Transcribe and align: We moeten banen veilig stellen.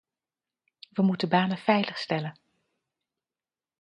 We 0.89 1.01
moeten 1.03 1.29
banen 1.29 1.57
veilig 1.57 1.97
stellen. 1.97 2.39